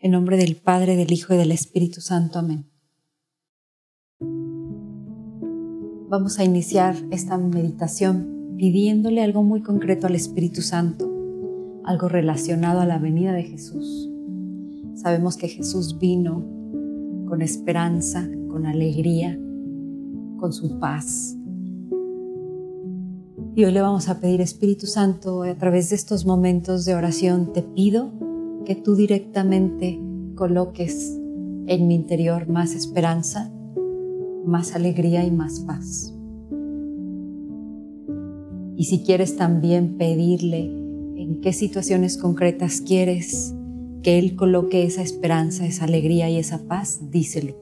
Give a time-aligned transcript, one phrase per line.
[0.00, 2.38] En nombre del Padre, del Hijo y del Espíritu Santo.
[2.38, 2.70] Amén.
[6.08, 11.10] Vamos a iniciar esta meditación pidiéndole algo muy concreto al Espíritu Santo,
[11.84, 14.08] algo relacionado a la venida de Jesús.
[14.94, 16.44] Sabemos que Jesús vino
[17.26, 19.36] con esperanza, con alegría,
[20.38, 21.36] con su paz.
[23.56, 27.52] Y hoy le vamos a pedir, Espíritu Santo, a través de estos momentos de oración,
[27.52, 28.12] te pido
[28.68, 29.98] que tú directamente
[30.34, 31.18] coloques
[31.68, 33.50] en mi interior más esperanza,
[34.44, 36.14] más alegría y más paz.
[38.76, 40.64] Y si quieres también pedirle
[41.16, 43.54] en qué situaciones concretas quieres
[44.02, 47.54] que Él coloque esa esperanza, esa alegría y esa paz, díselo.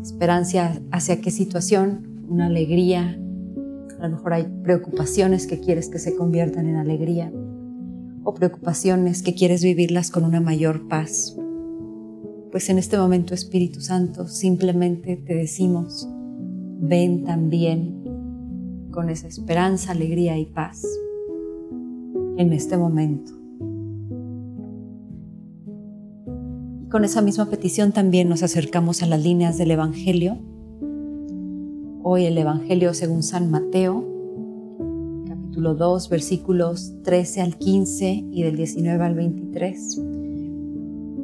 [0.00, 3.18] Esperanza hacia qué situación, una alegría,
[3.98, 7.32] a lo mejor hay preocupaciones que quieres que se conviertan en alegría,
[8.24, 11.36] o preocupaciones que quieres vivirlas con una mayor paz.
[12.50, 16.08] Pues en este momento, Espíritu Santo, simplemente te decimos,
[16.80, 18.02] ven también
[18.90, 20.84] con esa esperanza, alegría y paz
[22.36, 23.32] en este momento.
[26.82, 30.38] Y con esa misma petición también nos acercamos a las líneas del Evangelio.
[32.02, 34.11] Hoy el Evangelio según San Mateo,
[35.62, 40.00] capítulo 2, versículos 13 al 15 y del 19 al 23.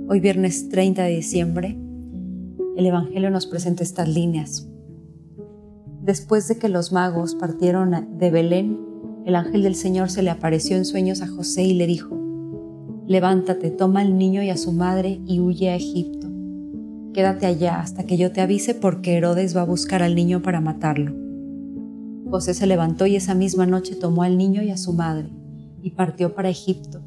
[0.08, 1.76] Hoy viernes 30 de diciembre,
[2.76, 4.68] el Evangelio nos presenta estas líneas.
[6.02, 8.78] Después de que los magos partieron de Belén,
[9.26, 12.16] el ángel del Señor se le apareció en sueños a José y le dijo,
[13.08, 16.28] Levántate, toma al niño y a su madre y huye a Egipto.
[17.12, 20.60] Quédate allá hasta que yo te avise porque Herodes va a buscar al niño para
[20.60, 21.27] matarlo.
[22.30, 25.28] José se levantó y esa misma noche tomó al niño y a su madre
[25.82, 27.00] y partió para Egipto,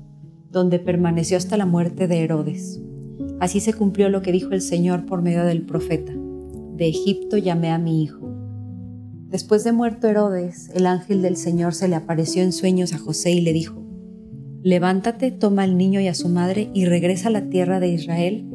[0.51, 2.81] donde permaneció hasta la muerte de Herodes.
[3.39, 6.13] Así se cumplió lo que dijo el Señor por medio del profeta.
[6.75, 8.31] De Egipto llamé a mi hijo.
[9.29, 13.31] Después de muerto Herodes, el ángel del Señor se le apareció en sueños a José
[13.31, 13.81] y le dijo,
[14.63, 18.47] Levántate, toma al niño y a su madre y regresa a la tierra de Israel,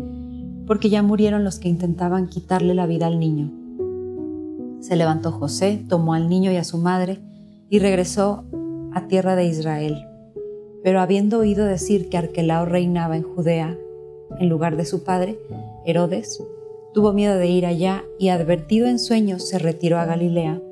[0.66, 3.65] porque ya murieron los que intentaban quitarle la vida al niño.
[4.80, 7.18] Se levantó José, tomó al niño y a su madre
[7.68, 8.44] y regresó
[8.92, 10.04] a tierra de Israel.
[10.82, 13.76] Pero habiendo oído decir que Arquelao reinaba en Judea
[14.38, 15.38] en lugar de su padre,
[15.84, 16.42] Herodes,
[16.92, 20.62] tuvo miedo de ir allá y advertido en sueños se retiró a Galilea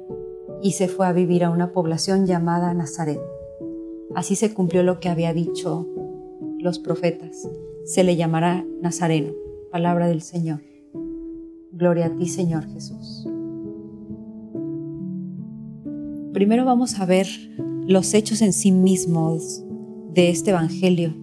[0.63, 3.21] y se fue a vivir a una población llamada Nazaret.
[4.15, 5.87] Así se cumplió lo que había dicho
[6.59, 7.49] los profetas.
[7.85, 9.33] Se le llamará Nazareno,
[9.71, 10.61] palabra del Señor.
[11.73, 13.27] Gloria a ti, Señor Jesús.
[16.35, 17.29] Primero vamos a ver
[17.87, 19.65] los hechos en sí mismos
[20.15, 21.15] de este Evangelio.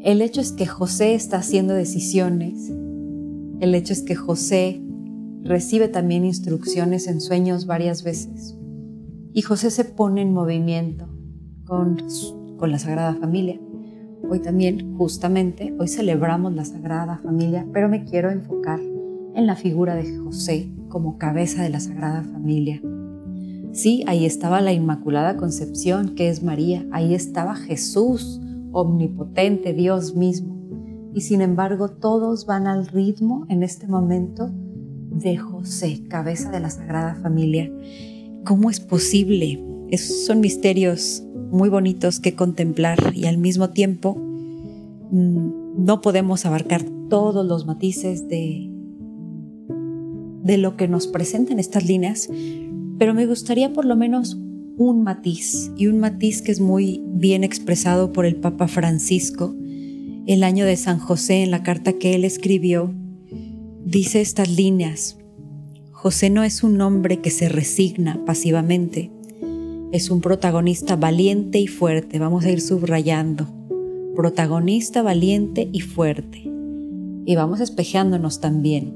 [0.00, 2.72] El hecho es que José está haciendo decisiones.
[3.58, 4.80] El hecho es que José
[5.42, 8.56] recibe también instrucciones en sueños varias veces.
[9.32, 11.08] Y José se pone en movimiento
[11.64, 11.96] con,
[12.60, 13.60] la Sagrada Familia.
[14.30, 19.96] Hoy también, justamente, hoy celebramos la Sagrada Familia, pero me quiero enfocar en la figura
[19.96, 22.80] de José como cabeza de la Sagrada Familia.
[23.76, 28.40] Sí, ahí estaba la Inmaculada Concepción, que es María, ahí estaba Jesús,
[28.72, 30.56] omnipotente, Dios mismo.
[31.12, 34.50] Y sin embargo, todos van al ritmo en este momento
[35.10, 37.70] de José, cabeza de la Sagrada Familia.
[38.46, 39.62] ¿Cómo es posible?
[39.98, 44.16] Son misterios muy bonitos que contemplar y al mismo tiempo
[45.10, 48.70] mm, no podemos abarcar todos los matices de,
[50.44, 52.30] de lo que nos presentan estas líneas,
[52.98, 54.38] pero me gustaría por lo menos
[54.78, 59.54] un matiz, y un matiz que es muy bien expresado por el Papa Francisco
[60.26, 62.92] el año de San José en la carta que él escribió,
[63.84, 65.18] dice estas líneas.
[65.92, 69.12] José no es un hombre que se resigna pasivamente,
[69.92, 73.46] es un protagonista valiente y fuerte, vamos a ir subrayando,
[74.16, 76.42] protagonista valiente y fuerte.
[77.28, 78.94] Y vamos espejeándonos también.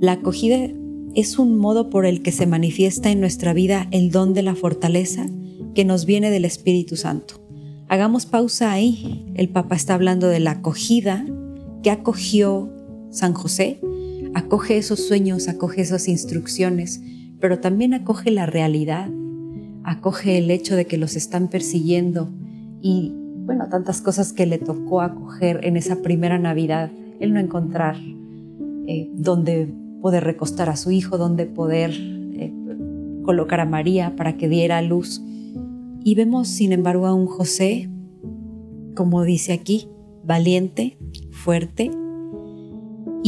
[0.00, 0.68] La acogida
[1.16, 4.54] es un modo por el que se manifiesta en nuestra vida el don de la
[4.54, 5.26] fortaleza
[5.74, 7.40] que nos viene del Espíritu Santo.
[7.88, 9.24] Hagamos pausa ahí.
[9.34, 11.24] El Papa está hablando de la acogida
[11.82, 12.70] que acogió
[13.10, 13.80] San José.
[14.34, 17.00] Acoge esos sueños, acoge esas instrucciones,
[17.40, 19.08] pero también acoge la realidad,
[19.84, 22.30] acoge el hecho de que los están persiguiendo
[22.82, 23.14] y,
[23.46, 26.90] bueno, tantas cosas que le tocó acoger en esa primera Navidad,
[27.20, 27.96] el no encontrar
[28.86, 32.52] eh, dónde poder recostar a su hijo, dónde poder eh,
[33.24, 35.22] colocar a María para que diera luz.
[36.02, 37.90] Y vemos, sin embargo, a un José,
[38.94, 39.88] como dice aquí,
[40.24, 40.96] valiente,
[41.30, 41.90] fuerte,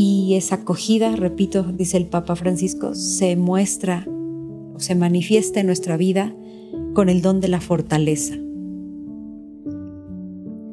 [0.01, 4.07] y esa acogida, repito, dice el Papa Francisco, se muestra
[4.75, 6.33] o se manifiesta en nuestra vida
[6.95, 8.37] con el don de la fortaleza.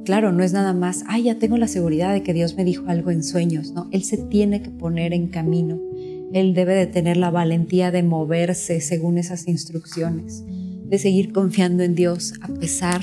[0.06, 2.84] Claro, no es nada más, ay, ya tengo la seguridad de que Dios me dijo
[2.88, 3.88] algo en sueños, ¿no?
[3.92, 5.82] Él se tiene que poner en camino.
[6.32, 10.44] Él debe de tener la valentía de moverse según esas instrucciones,
[10.86, 13.02] de seguir confiando en Dios a pesar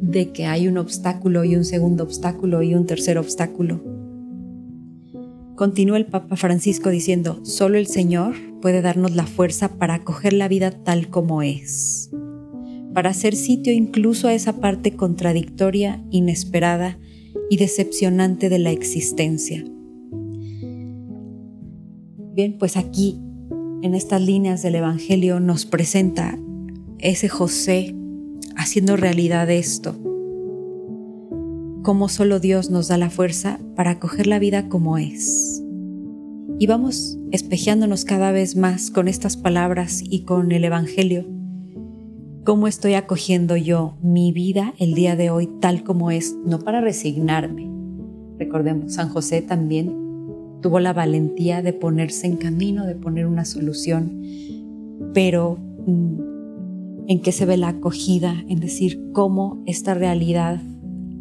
[0.00, 3.82] de que hay un obstáculo y un segundo obstáculo y un tercer obstáculo.
[5.56, 10.46] Continúa el Papa Francisco diciendo, solo el Señor puede darnos la fuerza para acoger la
[10.46, 12.10] vida tal como es
[12.96, 16.98] para hacer sitio incluso a esa parte contradictoria, inesperada
[17.50, 19.62] y decepcionante de la existencia.
[22.32, 23.18] Bien, pues aquí,
[23.82, 26.38] en estas líneas del Evangelio, nos presenta
[26.98, 27.94] ese José
[28.56, 29.94] haciendo realidad esto.
[31.82, 35.62] Cómo solo Dios nos da la fuerza para acoger la vida como es.
[36.58, 41.35] Y vamos espejeándonos cada vez más con estas palabras y con el Evangelio
[42.46, 46.80] cómo estoy acogiendo yo mi vida el día de hoy tal como es, no para
[46.80, 47.68] resignarme.
[48.38, 49.92] Recordemos, San José también
[50.62, 54.22] tuvo la valentía de ponerse en camino, de poner una solución,
[55.12, 58.44] pero mm, ¿en qué se ve la acogida?
[58.48, 60.60] En decir cómo esta realidad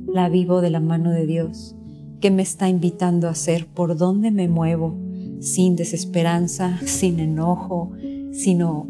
[0.06, 1.75] la vivo de la mano de Dios,
[2.21, 4.95] qué me está invitando a hacer, por dónde me muevo,
[5.39, 7.94] sin desesperanza, sin enojo,
[8.31, 8.88] sino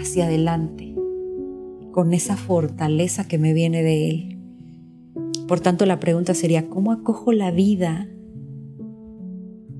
[0.00, 0.95] hacia adelante
[1.96, 4.38] con esa fortaleza que me viene de Él.
[5.48, 8.06] Por tanto, la pregunta sería, ¿cómo acojo la vida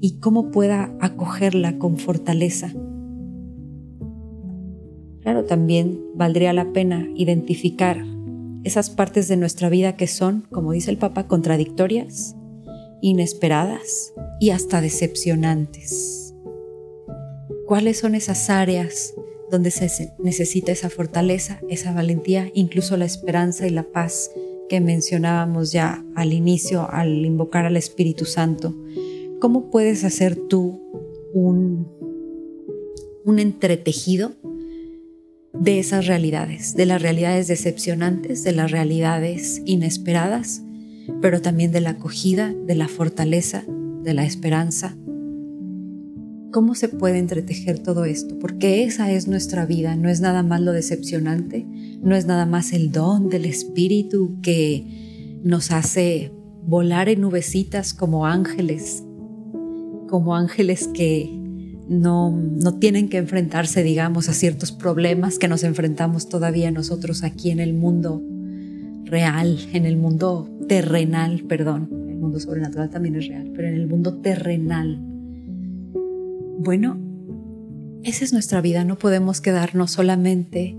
[0.00, 2.72] y cómo pueda acogerla con fortaleza?
[5.20, 8.02] Claro, también valdría la pena identificar
[8.64, 12.34] esas partes de nuestra vida que son, como dice el Papa, contradictorias,
[13.02, 16.34] inesperadas y hasta decepcionantes.
[17.66, 19.12] ¿Cuáles son esas áreas
[19.50, 24.30] donde se necesita esa fortaleza, esa valentía, incluso la esperanza y la paz
[24.68, 28.74] que mencionábamos ya al inicio al invocar al Espíritu Santo.
[29.40, 30.80] ¿Cómo puedes hacer tú
[31.32, 31.86] un,
[33.24, 34.32] un entretejido
[35.52, 40.62] de esas realidades, de las realidades decepcionantes, de las realidades inesperadas,
[41.22, 43.64] pero también de la acogida, de la fortaleza,
[44.02, 44.96] de la esperanza,
[46.52, 48.38] ¿Cómo se puede entretejer todo esto?
[48.38, 51.66] Porque esa es nuestra vida, no es nada más lo decepcionante,
[52.00, 56.32] no es nada más el don del Espíritu que nos hace
[56.64, 59.04] volar en nubecitas como ángeles,
[60.08, 61.30] como ángeles que
[61.88, 67.50] no, no tienen que enfrentarse, digamos, a ciertos problemas que nos enfrentamos todavía nosotros aquí
[67.50, 68.22] en el mundo
[69.04, 73.86] real, en el mundo terrenal, perdón, el mundo sobrenatural también es real, pero en el
[73.86, 75.00] mundo terrenal
[76.58, 76.98] bueno,
[78.02, 80.76] esa es nuestra vida, no podemos quedarnos solamente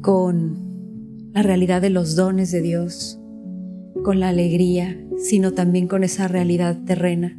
[0.00, 3.20] con la realidad de los dones de Dios,
[4.02, 7.36] con la alegría, sino también con esa realidad terrena.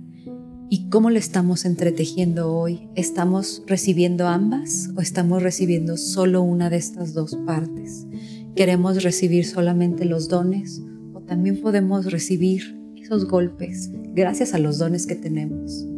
[0.70, 2.88] ¿Y cómo le estamos entretejiendo hoy?
[2.96, 8.08] ¿Estamos recibiendo ambas o estamos recibiendo solo una de estas dos partes?
[8.56, 10.82] ¿Queremos recibir solamente los dones
[11.14, 15.91] o también podemos recibir esos golpes gracias a los dones que tenemos?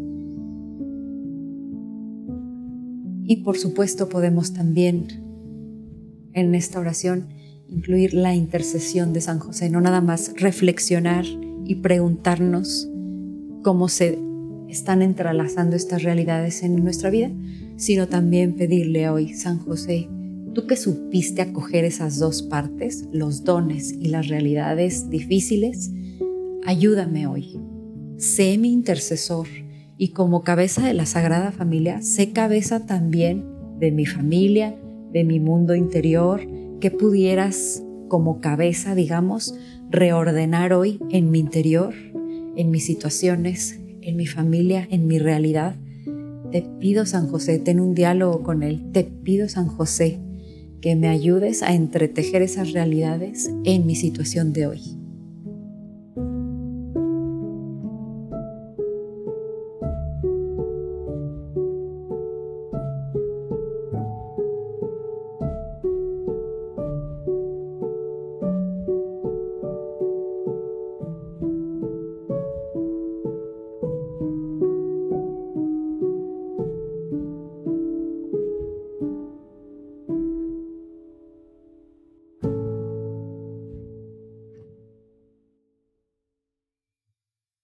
[3.26, 5.08] Y por supuesto podemos también
[6.34, 7.28] en esta oración
[7.70, 11.26] incluir la intercesión de San José, no nada más reflexionar
[11.66, 12.90] y preguntarnos
[13.64, 14.20] cómo se
[14.68, 17.32] están entrelazando estas realidades en nuestra vida,
[17.78, 20.10] sino también pedirle hoy, San José,
[20.54, 25.92] tú que supiste acoger esas dos partes, los dones y las realidades difíciles,
[26.66, 27.60] ayúdame hoy.
[28.18, 29.48] Sé mi intercesor
[29.98, 33.46] y como cabeza de la Sagrada Familia, sé cabeza también
[33.80, 34.76] de mi familia,
[35.12, 36.42] de mi mundo interior,
[36.80, 39.56] que pudieras como cabeza, digamos,
[39.90, 41.94] reordenar hoy en mi interior,
[42.56, 45.76] en mis situaciones, en mi familia, en mi realidad.
[46.52, 48.92] Te pido, San José, ten un diálogo con Él.
[48.92, 50.20] Te pido, San José,
[50.82, 55.03] que me ayudes a entretejer esas realidades en mi situación de hoy.